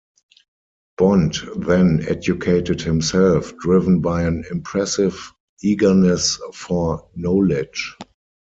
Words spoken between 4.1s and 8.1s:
an impressive eagerness for knowledge.